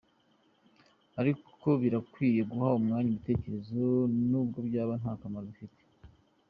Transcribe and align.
Ariko 1.19 1.67
birakwiye 1.81 2.41
guha 2.51 2.69
umwanya 2.79 3.09
ibitekerezo 3.11 3.83
nubwo 4.29 4.57
byaba 4.67 4.93
nta 5.01 5.13
kamaro 5.21 5.45
bifite. 5.51 5.79